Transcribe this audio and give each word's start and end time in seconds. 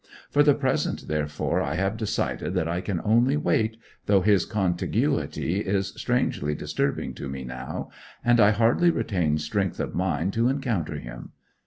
For 0.31 0.41
the 0.41 0.55
present, 0.55 1.07
therefore, 1.07 1.61
I 1.61 1.75
have 1.75 1.95
decided 1.95 2.55
that 2.55 2.67
I 2.67 2.81
can 2.81 2.99
only 3.05 3.37
wait, 3.37 3.77
though 4.07 4.21
his 4.21 4.45
contiguity 4.47 5.59
is 5.59 5.89
strangely 5.95 6.55
disturbing 6.55 7.13
to 7.13 7.29
me 7.29 7.43
now, 7.43 7.91
and 8.25 8.39
I 8.39 8.49
hardly 8.49 8.89
retain 8.89 9.37
strength 9.37 9.79
of 9.79 9.93
mind 9.93 10.33
to 10.33 10.49
encounter 10.49 10.95
him. 10.95 11.33